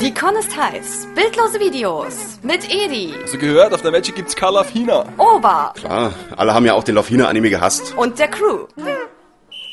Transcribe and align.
Die 0.00 0.14
Con 0.14 0.34
ist 0.36 0.56
heiß. 0.56 1.08
Bildlose 1.14 1.60
Videos. 1.60 2.38
Mit 2.42 2.72
Edi. 2.72 3.12
Hast 3.22 3.34
du 3.34 3.38
gehört, 3.38 3.74
auf 3.74 3.82
der 3.82 3.90
Magic 3.90 4.14
gibt's 4.14 4.34
Karl 4.34 4.56
auf 4.56 4.70
China. 4.70 5.04
Ober. 5.18 5.74
Klar, 5.76 6.14
alle 6.38 6.54
haben 6.54 6.64
ja 6.64 6.72
auch 6.72 6.84
den 6.84 6.94
Lofina-Anime 6.94 7.50
gehasst. 7.50 7.92
Und 7.98 8.18
der 8.18 8.28
Crew. 8.28 8.66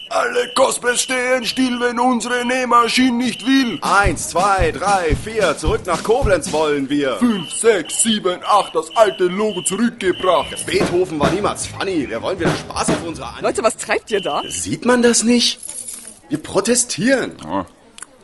Alle 0.09 0.53
Cosplays 0.55 1.01
stehen 1.01 1.45
still, 1.45 1.79
wenn 1.79 1.97
unsere 1.97 2.43
Nähmaschine 2.45 3.17
nicht 3.17 3.45
will. 3.47 3.79
Eins, 3.81 4.29
zwei, 4.29 4.73
drei, 4.73 5.15
vier, 5.15 5.57
zurück 5.57 5.81
nach 5.85 6.03
Koblenz 6.03 6.51
wollen 6.51 6.89
wir. 6.89 7.15
Fünf, 7.17 7.49
sechs, 7.51 8.03
sieben, 8.03 8.41
acht, 8.45 8.75
das 8.75 8.93
alte 8.97 9.25
Logo 9.25 9.61
zurückgebracht. 9.61 10.65
Beethoven 10.65 11.19
war 11.21 11.31
niemals 11.31 11.67
funny. 11.67 12.09
Wir 12.09 12.21
wollen 12.21 12.37
wieder 12.37 12.51
Spaß 12.51 12.89
auf 12.89 13.03
unserer 13.05 13.29
Anime. 13.29 13.47
Leute, 13.47 13.63
was 13.63 13.77
treibt 13.77 14.11
ihr 14.11 14.19
da? 14.21 14.41
Sieht 14.49 14.85
man 14.85 15.01
das 15.01 15.23
nicht? 15.23 15.59
Wir 16.27 16.43
protestieren. 16.43 17.37
Ja, 17.43 17.65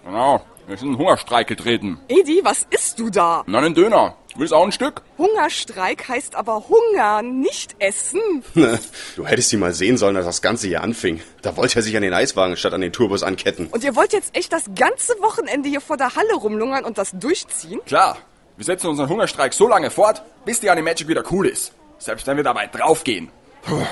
genau, 0.06 0.42
wir 0.68 0.78
sind 0.78 0.90
in 0.90 0.98
Hungerstreik 0.98 1.48
getreten. 1.48 2.00
Edi, 2.08 2.42
was 2.44 2.66
isst 2.70 3.00
du 3.00 3.10
da? 3.10 3.44
Na, 3.48 3.60
einen 3.60 3.74
Döner. 3.74 4.16
Willst 4.36 4.54
auch 4.54 4.64
ein 4.64 4.72
Stück? 4.72 5.04
Hungerstreik 5.18 6.08
heißt 6.10 6.36
aber 6.36 6.66
Hunger, 6.68 7.22
nicht 7.22 7.76
Essen. 7.80 8.44
Du 9.16 9.28
hättest 9.28 9.50
sie 9.50 9.58
mal 9.58 9.74
sehen 9.74 9.98
sollen, 9.98 10.18
als 10.18 10.26
das 10.26 10.42
Ganze 10.42 10.68
hier 10.68 10.82
anfing. 10.82 11.22
Da 11.44 11.56
wollte 11.56 11.78
er 11.80 11.82
sich 11.84 11.96
an 11.96 12.02
den 12.02 12.14
Eiswagen 12.14 12.58
statt 12.58 12.74
an 12.74 12.82
den 12.82 12.92
Tourbus 12.92 13.22
anketten. 13.22 13.68
Und 13.68 13.84
ihr 13.84 13.96
wollt 13.96 14.12
jetzt 14.12 14.36
echt 14.36 14.52
das 14.52 14.66
ganze 14.76 15.14
Wochenende 15.22 15.70
hier 15.70 15.82
vor 15.82 15.98
der 15.98 16.16
Halle 16.16 16.34
rumlungern 16.34 16.84
und 16.84 16.98
das 16.98 17.12
durchziehen? 17.12 17.80
Klar, 17.86 18.18
wir 18.58 18.66
setzen 18.66 18.88
unseren 18.88 19.10
Hungerstreik 19.10 19.54
so 19.54 19.68
lange 19.68 19.92
fort, 19.92 20.24
bis 20.46 20.60
die 20.60 20.70
Animagic 20.70 21.08
wieder 21.08 21.24
cool 21.32 21.48
ist. 21.48 21.74
Selbst 22.00 22.26
wenn 22.26 22.38
wir 22.38 22.44
dabei 22.44 22.68
draufgehen. 22.68 23.30
Puh, 23.62 23.86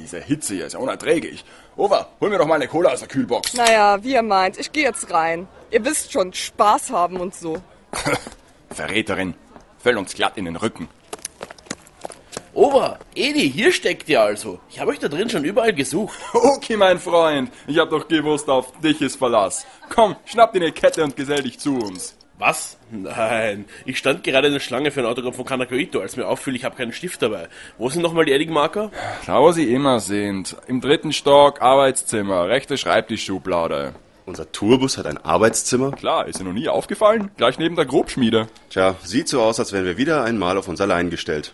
diese 0.00 0.20
Hitze 0.20 0.54
hier 0.54 0.66
ist 0.66 0.72
ja 0.72 0.78
unerträglich. 0.78 1.44
Over, 1.76 2.08
hol 2.20 2.30
mir 2.30 2.38
doch 2.38 2.46
mal 2.46 2.56
eine 2.56 2.68
Cola 2.68 2.90
aus 2.90 3.00
der 3.00 3.08
Kühlbox. 3.08 3.54
Naja, 3.54 4.02
wie 4.02 4.14
ihr 4.14 4.22
meint, 4.22 4.58
ich 4.58 4.72
gehe 4.72 4.84
jetzt 4.84 5.10
rein. 5.12 5.46
Ihr 5.70 5.84
wisst 5.84 6.12
schon, 6.12 6.32
Spaß 6.32 6.90
haben 6.90 7.18
und 7.18 7.34
so. 7.34 7.62
Verräterin, 8.70 9.34
fällt 9.78 9.96
uns 9.96 10.14
glatt 10.14 10.36
in 10.36 10.46
den 10.46 10.56
Rücken. 10.56 10.88
Ober, 12.52 12.98
Edi, 13.14 13.50
hier 13.50 13.72
steckt 13.72 14.08
ihr 14.08 14.20
also. 14.20 14.58
Ich 14.68 14.80
habe 14.80 14.90
euch 14.90 14.98
da 14.98 15.08
drin 15.08 15.30
schon 15.30 15.44
überall 15.44 15.72
gesucht. 15.72 16.18
Okay, 16.32 16.76
mein 16.76 16.98
Freund, 16.98 17.50
ich 17.66 17.78
hab 17.78 17.90
doch 17.90 18.06
gewusst, 18.08 18.48
auf 18.48 18.72
dich 18.80 19.00
ist 19.00 19.16
Verlass. 19.16 19.66
Komm, 19.88 20.16
schnapp 20.24 20.52
dir 20.52 20.60
eine 20.60 20.72
Kette 20.72 21.04
und 21.04 21.16
gesell 21.16 21.42
dich 21.42 21.58
zu 21.58 21.76
uns. 21.76 22.16
Was? 22.40 22.78
Nein, 22.90 23.66
ich 23.84 23.98
stand 23.98 24.24
gerade 24.24 24.46
in 24.46 24.54
der 24.54 24.60
Schlange 24.60 24.90
für 24.90 25.00
ein 25.00 25.06
Autogramm 25.06 25.34
von 25.34 25.44
Kanakoito, 25.44 26.00
als 26.00 26.16
mir 26.16 26.26
auffiel, 26.26 26.56
ich 26.56 26.64
habe 26.64 26.74
keinen 26.74 26.94
Stift 26.94 27.20
dabei. 27.20 27.48
Wo 27.76 27.90
sind 27.90 28.00
nochmal 28.00 28.24
die 28.24 28.32
Edding-Marker? 28.32 28.90
Da, 29.26 29.40
wo 29.42 29.52
sie 29.52 29.74
immer 29.74 30.00
sind. 30.00 30.56
Im 30.66 30.80
dritten 30.80 31.12
Stock, 31.12 31.60
Arbeitszimmer, 31.60 32.48
rechte 32.48 32.78
Schreibtischschublade. 32.78 33.92
Unser 34.24 34.50
Tourbus 34.52 34.96
hat 34.96 35.04
ein 35.04 35.18
Arbeitszimmer. 35.18 35.90
Klar, 35.90 36.28
ist 36.28 36.40
dir 36.40 36.44
noch 36.44 36.54
nie 36.54 36.70
aufgefallen? 36.70 37.30
Gleich 37.36 37.58
neben 37.58 37.76
der 37.76 37.84
Grobschmiede. 37.84 38.46
Tja, 38.70 38.94
sieht 39.04 39.28
so 39.28 39.42
aus, 39.42 39.60
als 39.60 39.74
wären 39.74 39.84
wir 39.84 39.98
wieder 39.98 40.24
einmal 40.24 40.56
auf 40.56 40.66
uns 40.66 40.80
allein 40.80 41.10
gestellt. 41.10 41.52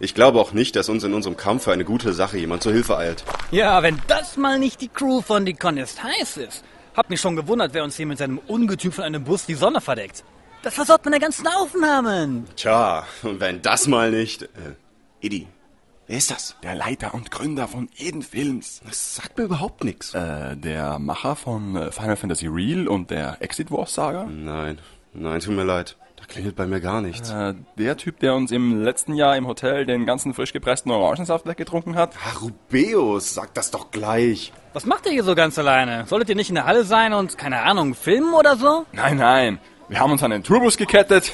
Ich 0.00 0.14
glaube 0.14 0.38
auch 0.38 0.52
nicht, 0.52 0.76
dass 0.76 0.90
uns 0.90 1.02
in 1.02 1.14
unserem 1.14 1.38
Kampf 1.38 1.64
für 1.64 1.72
eine 1.72 1.84
gute 1.86 2.12
Sache 2.12 2.36
jemand 2.36 2.62
zur 2.62 2.72
Hilfe 2.72 2.98
eilt. 2.98 3.24
Ja, 3.52 3.82
wenn 3.82 3.98
das 4.06 4.36
mal 4.36 4.58
nicht 4.58 4.82
die 4.82 4.88
Crew 4.88 5.22
von 5.22 5.46
Die 5.46 5.54
Con 5.54 5.78
ist 5.78 6.02
heiß 6.02 6.36
ist. 6.36 6.62
Hab 6.96 7.10
mich 7.10 7.20
schon 7.20 7.36
gewundert, 7.36 7.74
wer 7.74 7.84
uns 7.84 7.94
hier 7.96 8.06
mit 8.06 8.16
seinem 8.16 8.38
Ungetüm 8.38 8.90
von 8.90 9.04
einem 9.04 9.22
Bus 9.22 9.44
die 9.44 9.54
Sonne 9.54 9.82
verdeckt. 9.82 10.24
Das 10.62 10.74
versorgt 10.74 11.04
meine 11.04 11.20
ganzen 11.20 11.46
Aufnahmen. 11.46 12.46
Tja, 12.56 13.06
und 13.22 13.38
wenn 13.38 13.60
das 13.60 13.86
mal 13.86 14.10
nicht... 14.10 14.42
Äh, 14.42 14.46
Edi, 15.20 15.46
wer 16.06 16.16
ist 16.16 16.30
das? 16.30 16.56
Der 16.62 16.74
Leiter 16.74 17.12
und 17.12 17.30
Gründer 17.30 17.68
von 17.68 17.90
Eden 17.98 18.22
Films. 18.22 18.80
Das 18.86 19.16
sagt 19.16 19.36
mir 19.36 19.44
überhaupt 19.44 19.84
nichts. 19.84 20.14
Äh, 20.14 20.56
der 20.56 20.98
Macher 20.98 21.36
von 21.36 21.76
äh, 21.76 21.92
Final 21.92 22.16
Fantasy 22.16 22.46
Real 22.46 22.88
und 22.88 23.10
der 23.10 23.42
Exit 23.42 23.70
Wars 23.70 23.92
Saga. 23.92 24.24
Nein, 24.24 24.78
nein, 25.12 25.40
tut 25.40 25.54
mir 25.54 25.64
leid. 25.64 25.96
Da 26.16 26.24
klingelt 26.26 26.56
bei 26.56 26.66
mir 26.66 26.80
gar 26.80 27.00
nichts. 27.02 27.30
Äh, 27.30 27.54
der 27.76 27.96
Typ, 27.96 28.20
der 28.20 28.34
uns 28.34 28.50
im 28.50 28.82
letzten 28.82 29.14
Jahr 29.14 29.36
im 29.36 29.46
Hotel 29.46 29.84
den 29.86 30.06
ganzen 30.06 30.34
frisch 30.34 30.52
gepressten 30.52 30.90
Orangensaft 30.90 31.46
weggetrunken 31.46 31.94
hat. 31.94 32.14
Ah, 32.24 32.38
Rubeus, 32.40 33.34
sag 33.34 33.52
das 33.54 33.70
doch 33.70 33.90
gleich. 33.90 34.52
Was 34.72 34.86
macht 34.86 35.06
ihr 35.06 35.12
hier 35.12 35.24
so 35.24 35.34
ganz 35.34 35.58
alleine? 35.58 36.06
Solltet 36.06 36.30
ihr 36.30 36.34
nicht 36.36 36.48
in 36.48 36.54
der 36.54 36.66
Halle 36.66 36.84
sein 36.84 37.12
und, 37.12 37.38
keine 37.38 37.62
Ahnung, 37.62 37.94
filmen 37.94 38.34
oder 38.34 38.56
so? 38.56 38.86
Nein, 38.92 39.18
nein. 39.18 39.58
Wir 39.88 40.00
haben 40.00 40.10
uns 40.12 40.22
an 40.22 40.30
den 40.30 40.42
Tourbus 40.42 40.76
gekettet 40.76 41.30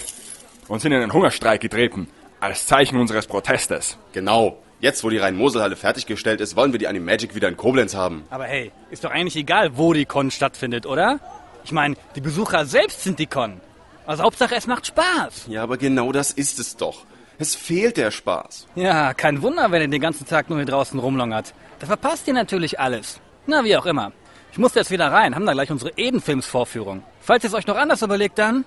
und 0.69 0.81
sind 0.81 0.93
in 0.93 1.01
den 1.01 1.13
Hungerstreik 1.13 1.61
getreten. 1.61 2.09
Als 2.41 2.67
Zeichen 2.67 2.99
unseres 2.99 3.27
Protestes. 3.27 3.97
Genau. 4.13 4.59
Jetzt, 4.81 5.05
wo 5.05 5.11
die 5.11 5.19
Rhein-Mosel-Halle 5.19 5.77
fertiggestellt 5.77 6.41
ist, 6.41 6.57
wollen 6.57 6.73
wir 6.73 6.79
die 6.81 6.89
Animagic 6.89 7.37
wieder 7.37 7.47
in 7.47 7.57
Koblenz 7.57 7.95
haben. 7.95 8.25
Aber 8.31 8.45
hey, 8.45 8.73
ist 8.91 9.05
doch 9.05 9.13
eigentlich 9.13 9.37
egal, 9.37 9.77
wo 9.77 9.93
die 9.93 10.07
Con 10.07 10.33
stattfindet, 10.33 10.87
oder? 10.87 11.21
Ich 11.65 11.71
meine, 11.71 11.95
die 12.17 12.21
Besucher 12.21 12.67
selbst 12.67 13.05
sind 13.05 13.21
die 13.21 13.27
Con. 13.27 13.61
Also 14.07 14.23
Hauptsache, 14.25 14.55
es 14.55 14.67
macht 14.67 14.87
Spaß. 14.87 15.47
Ja, 15.49 15.63
aber 15.63 15.77
genau 15.77 16.13
das 16.13 16.33
ist 16.33 16.59
es 16.59 16.77
doch. 16.77 17.05
Es 17.39 17.55
fehlt 17.55 17.97
der 17.97 18.11
Spaß. 18.11 18.67
Ja, 18.75 19.15
kein 19.15 19.43
Wunder, 19.43 19.71
wenn 19.71 19.83
ihr 19.83 19.89
den 19.89 20.01
ganzen 20.01 20.27
Tag 20.27 20.49
nur 20.49 20.59
hier 20.59 20.67
draußen 20.67 20.99
rumlungert. 20.99 21.55
Da 21.79 21.87
verpasst 21.87 22.29
ihr 22.29 22.35
natürlich 22.35 22.79
alles. 22.79 23.21
Na, 23.47 23.65
wie 23.65 23.77
auch 23.77 23.87
immer. 23.87 24.13
Ich 24.53 24.59
muss 24.59 24.75
jetzt 24.75 24.91
wieder 24.91 25.11
rein, 25.11 25.35
haben 25.35 25.47
da 25.47 25.53
gleich 25.53 25.71
unsere 25.71 25.93
Eden-Films-Vorführung. 25.97 27.03
Falls 27.21 27.43
ihr 27.45 27.49
es 27.49 27.55
euch 27.55 27.67
noch 27.67 27.77
anders 27.77 28.03
überlegt, 28.03 28.39
dann... 28.39 28.65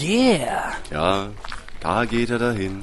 Yeah! 0.00 0.72
Ja, 0.90 1.28
da 1.80 2.04
geht 2.04 2.30
er 2.30 2.38
dahin. 2.38 2.82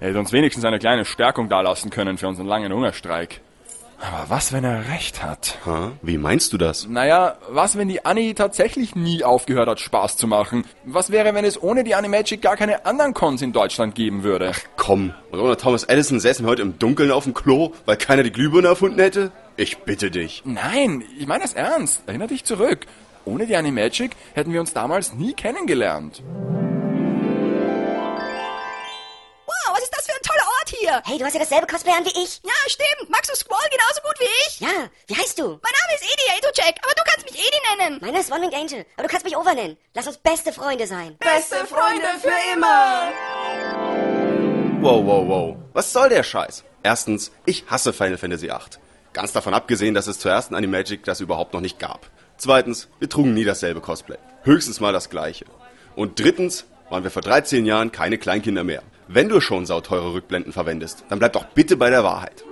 Er 0.00 0.08
hätte 0.10 0.20
uns 0.20 0.32
wenigstens 0.32 0.64
eine 0.64 0.78
kleine 0.78 1.04
Stärkung 1.04 1.48
dalassen 1.48 1.90
können 1.90 2.16
für 2.16 2.28
unseren 2.28 2.46
langen 2.46 2.72
Hungerstreik. 2.72 3.40
Aber 4.00 4.30
was, 4.30 4.52
wenn 4.52 4.62
er 4.62 4.88
recht 4.88 5.24
hat? 5.24 5.58
Ha? 5.66 5.90
Wie 6.02 6.18
meinst 6.18 6.52
du 6.52 6.58
das? 6.58 6.86
Naja, 6.88 7.36
was, 7.48 7.76
wenn 7.76 7.88
die 7.88 8.04
Annie 8.04 8.34
tatsächlich 8.34 8.94
nie 8.94 9.24
aufgehört 9.24 9.68
hat, 9.68 9.80
Spaß 9.80 10.16
zu 10.16 10.28
machen? 10.28 10.64
Was 10.84 11.10
wäre, 11.10 11.34
wenn 11.34 11.44
es 11.44 11.60
ohne 11.60 11.82
die 11.82 11.96
Animagic 11.96 12.40
gar 12.40 12.56
keine 12.56 12.86
anderen 12.86 13.12
Cons 13.12 13.42
in 13.42 13.52
Deutschland 13.52 13.96
geben 13.96 14.22
würde? 14.22 14.52
Komm, 14.76 15.14
und 15.32 15.40
ohne 15.40 15.56
Thomas 15.56 15.84
Edison 15.84 16.20
säßen 16.20 16.46
heute 16.46 16.62
im 16.62 16.78
Dunkeln 16.78 17.10
auf 17.10 17.24
dem 17.24 17.34
Klo, 17.34 17.72
weil 17.86 17.96
keiner 17.96 18.22
die 18.22 18.32
Glühbirne 18.32 18.68
erfunden 18.68 19.00
hätte? 19.00 19.32
Ich 19.56 19.78
bitte 19.78 20.12
dich. 20.12 20.42
Nein, 20.44 21.02
ich 21.18 21.26
meine 21.26 21.42
das 21.42 21.54
ernst. 21.54 22.02
Erinner 22.06 22.28
dich 22.28 22.44
zurück. 22.44 22.86
Ohne 23.24 23.46
die 23.46 23.56
Animagic 23.56 24.12
hätten 24.34 24.52
wir 24.52 24.60
uns 24.60 24.72
damals 24.72 25.12
nie 25.14 25.34
kennengelernt. 25.34 26.22
Hier? 30.88 31.02
Hey, 31.04 31.18
du 31.18 31.24
hast 31.24 31.34
ja 31.34 31.40
dasselbe 31.40 31.66
Cosplay 31.66 31.92
an 31.92 32.04
wie 32.04 32.22
ich. 32.22 32.40
Ja, 32.44 32.52
stimmt. 32.66 33.10
Magst 33.10 33.30
du 33.30 33.36
Squall 33.36 33.66
genauso 33.70 34.00
gut 34.02 34.18
wie 34.18 34.46
ich? 34.46 34.60
Ja, 34.60 34.88
wie 35.06 35.16
heißt 35.16 35.38
du? 35.38 35.42
Mein 35.42 35.72
Name 35.80 35.94
ist 35.94 36.04
Edi 36.04 36.38
Etochek, 36.38 36.76
aber 36.82 36.94
du 36.94 37.02
kannst 37.04 37.30
mich 37.30 37.34
Edi 37.34 37.58
nennen. 37.76 37.98
Meiner 38.00 38.20
ist 38.20 38.32
One 38.32 38.42
Winged 38.42 38.54
Angel, 38.54 38.86
aber 38.96 39.06
du 39.06 39.08
kannst 39.08 39.24
mich 39.24 39.36
Over 39.36 39.54
nennen. 39.54 39.76
Lass 39.94 40.06
uns 40.06 40.18
beste 40.18 40.52
Freunde 40.52 40.86
sein. 40.86 41.16
Beste 41.18 41.56
Freunde 41.66 42.08
für 42.20 42.54
immer. 42.54 43.12
Wow, 44.80 45.04
wow, 45.04 45.28
wow. 45.28 45.56
Was 45.72 45.92
soll 45.92 46.08
der 46.08 46.22
Scheiß? 46.22 46.64
Erstens, 46.82 47.32
ich 47.44 47.64
hasse 47.68 47.92
Final 47.92 48.18
Fantasy 48.18 48.46
VIII. 48.46 48.80
Ganz 49.12 49.32
davon 49.32 49.54
abgesehen, 49.54 49.94
dass 49.94 50.06
es 50.06 50.18
zur 50.18 50.30
ersten 50.30 50.54
Animagic 50.54 51.04
das 51.04 51.20
überhaupt 51.20 51.52
noch 51.52 51.60
nicht 51.60 51.78
gab. 51.78 52.08
Zweitens, 52.36 52.88
wir 53.00 53.08
trugen 53.08 53.34
nie 53.34 53.44
dasselbe 53.44 53.80
Cosplay. 53.80 54.18
Höchstens 54.44 54.78
mal 54.78 54.92
das 54.92 55.10
gleiche. 55.10 55.44
Und 55.96 56.20
drittens, 56.20 56.66
waren 56.88 57.02
wir 57.02 57.10
vor 57.10 57.22
13 57.22 57.66
Jahren 57.66 57.90
keine 57.90 58.18
Kleinkinder 58.18 58.64
mehr. 58.64 58.82
Wenn 59.10 59.30
du 59.30 59.40
schon 59.40 59.64
sauteure 59.64 60.12
Rückblenden 60.12 60.52
verwendest, 60.52 61.04
dann 61.08 61.18
bleib 61.18 61.32
doch 61.32 61.46
bitte 61.46 61.78
bei 61.78 61.88
der 61.88 62.04
Wahrheit. 62.04 62.44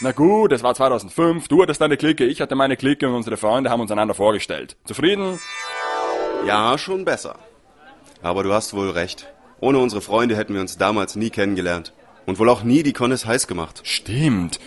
Na 0.00 0.12
gut, 0.12 0.52
es 0.52 0.62
war 0.62 0.74
2005, 0.74 1.48
du 1.48 1.62
hattest 1.62 1.82
deine 1.82 1.98
Clique, 1.98 2.24
ich 2.24 2.40
hatte 2.40 2.54
meine 2.54 2.78
Clique 2.78 3.06
und 3.06 3.14
unsere 3.14 3.36
Freunde 3.36 3.68
haben 3.68 3.80
uns 3.80 3.90
einander 3.90 4.14
vorgestellt. 4.14 4.76
Zufrieden? 4.86 5.38
Ja, 6.46 6.78
schon 6.78 7.04
besser. 7.04 7.36
Aber 8.22 8.42
du 8.42 8.54
hast 8.54 8.72
wohl 8.72 8.88
recht. 8.88 9.32
Ohne 9.60 9.78
unsere 9.78 10.00
Freunde 10.00 10.34
hätten 10.34 10.54
wir 10.54 10.62
uns 10.62 10.78
damals 10.78 11.14
nie 11.14 11.30
kennengelernt. 11.30 11.92
Und 12.24 12.38
wohl 12.38 12.48
auch 12.48 12.62
nie 12.62 12.82
die 12.82 12.94
Connes 12.94 13.26
heiß 13.26 13.46
gemacht. 13.46 13.82
Stimmt. 13.84 14.58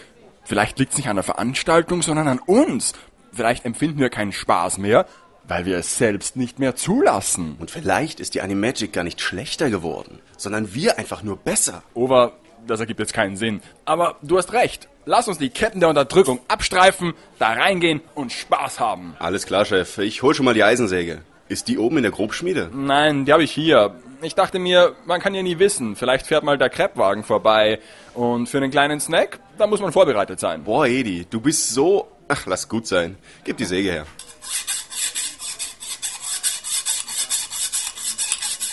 Vielleicht 0.44 0.77
liegt's 0.77 0.97
nicht 0.97 1.09
an 1.09 1.15
der 1.15 1.23
Veranstaltung, 1.23 2.03
sondern 2.03 2.27
an 2.27 2.39
uns. 2.39 2.94
Vielleicht 3.33 3.65
empfinden 3.65 3.99
wir 3.99 4.09
keinen 4.09 4.31
Spaß 4.31 4.77
mehr, 4.77 5.07
weil 5.47 5.65
wir 5.65 5.77
es 5.77 5.97
selbst 5.97 6.35
nicht 6.35 6.59
mehr 6.59 6.75
zulassen. 6.75 7.55
Und 7.59 7.71
vielleicht 7.71 8.19
ist 8.19 8.33
die 8.33 8.41
Animagic 8.41 8.94
gar 8.94 9.03
nicht 9.03 9.21
schlechter 9.21 9.69
geworden, 9.69 10.19
sondern 10.38 10.73
wir 10.73 10.97
einfach 10.99 11.23
nur 11.23 11.38
besser. 11.38 11.83
Over, 11.94 12.33
das 12.65 12.79
ergibt 12.79 12.99
jetzt 12.99 13.13
keinen 13.13 13.38
Sinn. 13.38 13.61
Aber 13.85 14.17
du 14.21 14.38
hast 14.38 14.53
recht. 14.53 14.88
Lass 15.05 15.27
uns 15.27 15.38
die 15.38 15.49
Ketten 15.49 15.79
der 15.79 15.89
Unterdrückung 15.89 16.39
abstreifen, 16.49 17.13
da 17.39 17.53
reingehen 17.53 18.01
und 18.13 18.33
Spaß 18.33 18.79
haben. 18.79 19.15
Alles 19.19 19.45
klar, 19.45 19.63
Chef. 19.63 19.97
Ich 19.99 20.21
hol 20.21 20.33
schon 20.33 20.45
mal 20.45 20.53
die 20.53 20.63
Eisensäge. 20.63 21.21
Ist 21.47 21.69
die 21.69 21.77
oben 21.77 21.97
in 21.97 22.03
der 22.03 22.11
Grobschmiede? 22.11 22.69
Nein, 22.73 23.23
die 23.23 23.31
habe 23.31 23.43
ich 23.43 23.51
hier. 23.51 23.95
Ich 24.21 24.35
dachte 24.35 24.59
mir, 24.59 24.95
man 25.05 25.21
kann 25.21 25.33
ja 25.33 25.43
nie 25.43 25.59
wissen. 25.59 25.95
Vielleicht 25.95 26.27
fährt 26.27 26.43
mal 26.43 26.57
der 26.57 26.69
Kreppwagen 26.69 27.23
vorbei. 27.23 27.79
Und 28.13 28.50
für 28.50 28.57
einen 28.57 28.71
kleinen 28.71 29.00
Snack, 29.00 29.39
da 29.57 29.65
muss 29.65 29.79
man 29.79 29.93
vorbereitet 29.93 30.41
sein. 30.41 30.65
Boah, 30.65 30.88
Edi, 30.88 31.25
du 31.29 31.39
bist 31.39 31.69
so... 31.69 32.07
Ach, 32.27 32.45
lass 32.45 32.67
gut 32.67 32.85
sein. 32.85 33.17
Gib 33.45 33.55
die 33.55 33.63
Säge 33.63 33.89
her. 33.89 34.05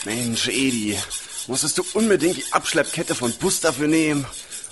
Mensch, 0.05 0.49
Edi, 0.49 0.99
musstest 1.47 1.79
du 1.79 1.85
unbedingt 1.95 2.37
die 2.37 2.53
Abschleppkette 2.53 3.15
von 3.15 3.33
Bus 3.33 3.61
dafür 3.61 3.89
nehmen? 3.89 4.27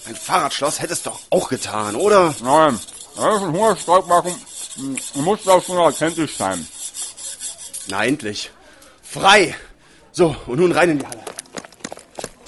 Ein 0.06 0.16
Fahrradschloss 0.16 0.80
hättest 0.80 1.06
du 1.06 1.10
doch 1.10 1.20
auch 1.30 1.48
getan, 1.48 1.96
oder? 1.96 2.34
Nein, 2.42 2.78
das 3.16 3.36
ist 3.36 3.42
ein 3.42 3.52
Hungerstreik 3.52 4.06
machen. 4.06 4.34
Man 5.14 5.24
muss 5.24 5.48
auch 5.48 5.64
schon 5.64 5.78
authentisch 5.78 6.36
sein. 6.36 6.66
Na, 7.88 8.04
endlich. 8.04 8.50
Frei! 9.02 9.54
So, 10.12 10.36
und 10.46 10.58
nun 10.58 10.72
rein 10.72 10.90
in 10.90 10.98
die 10.98 11.06
Halle. 11.06 11.24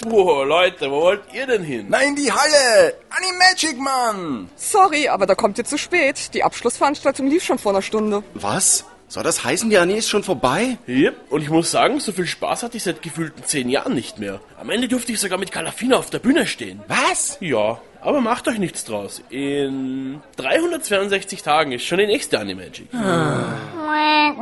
Wow, 0.07 0.45
Leute, 0.45 0.91
wo 0.91 1.01
wollt 1.01 1.23
ihr 1.33 1.47
denn 1.47 1.65
hin? 1.65 1.87
Nein, 1.89 2.15
die 2.15 2.31
Halle! 2.31 2.95
Animagic, 3.09 3.79
Mann! 3.79 4.51
Sorry, 4.57 5.09
aber 5.09 5.25
da 5.25 5.35
kommt 5.35 5.57
ihr 5.57 5.65
zu 5.65 5.79
spät. 5.79 6.35
Die 6.35 6.43
Abschlussveranstaltung 6.43 7.27
lief 7.29 7.45
schon 7.45 7.59
vor 7.59 7.73
einer 7.73 7.81
Stunde. 7.81 8.23
Was? 8.35 8.85
Soll 9.09 9.23
das 9.23 9.45
heißen, 9.45 9.71
die 9.71 9.79
Annie 9.79 9.97
ist 9.97 10.09
schon 10.09 10.23
vorbei? 10.25 10.79
Yep. 10.89 11.31
Und 11.31 11.43
ich 11.43 11.51
muss 11.51 11.71
sagen, 11.71 12.01
so 12.01 12.13
viel 12.13 12.27
Spaß 12.27 12.63
hatte 12.63 12.77
ich 12.77 12.83
seit 12.83 13.03
gefühlten 13.03 13.45
zehn 13.45 13.69
Jahren 13.69 13.95
nicht 13.95 14.19
mehr. 14.19 14.41
Am 14.59 14.71
Ende 14.71 14.89
durfte 14.89 15.13
ich 15.13 15.21
sogar 15.21 15.39
mit 15.39 15.53
Calafina 15.53 15.97
auf 15.97 16.11
der 16.11 16.19
Bühne 16.19 16.47
stehen. 16.47 16.81
Was? 16.89 17.37
Ja, 17.41 17.81
aber 18.01 18.21
macht 18.21 18.49
euch 18.49 18.59
nichts 18.59 18.85
draus. 18.85 19.23
In 19.31 20.21
362 20.37 21.43
Tagen 21.43 21.73
ist 21.73 21.85
schon 21.85 21.99
die 21.99 22.07
nächste 22.07 22.41
Animagic. 22.41 22.91
Quack. 22.91 24.35